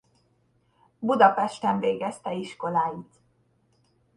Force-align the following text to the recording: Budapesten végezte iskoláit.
Budapesten 0.99 1.79
végezte 1.79 2.33
iskoláit. 2.33 3.15